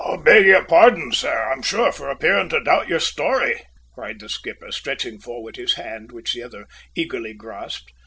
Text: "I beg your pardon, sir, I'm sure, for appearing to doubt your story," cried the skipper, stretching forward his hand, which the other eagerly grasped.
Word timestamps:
"I 0.03 0.15
beg 0.17 0.47
your 0.47 0.63
pardon, 0.65 1.11
sir, 1.11 1.51
I'm 1.51 1.61
sure, 1.61 1.91
for 1.91 2.09
appearing 2.09 2.49
to 2.49 2.59
doubt 2.63 2.87
your 2.87 2.99
story," 2.99 3.61
cried 3.93 4.19
the 4.19 4.29
skipper, 4.29 4.71
stretching 4.71 5.19
forward 5.19 5.57
his 5.57 5.75
hand, 5.75 6.11
which 6.11 6.33
the 6.33 6.41
other 6.41 6.65
eagerly 6.95 7.35
grasped. 7.35 7.93